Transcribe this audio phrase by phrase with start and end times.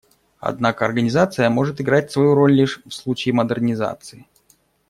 [0.39, 4.25] Однако Организация может играть свою роль лишь в случае модернизации.